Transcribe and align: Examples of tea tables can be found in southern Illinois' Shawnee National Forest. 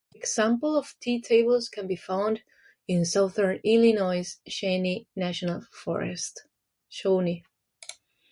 Examples 0.15 0.77
of 0.77 0.95
tea 0.99 1.21
tables 1.21 1.69
can 1.69 1.85
be 1.85 1.95
found 1.95 2.41
in 2.87 3.05
southern 3.05 3.59
Illinois' 3.63 4.37
Shawnee 4.49 5.05
National 5.15 5.61
Forest. 5.69 6.45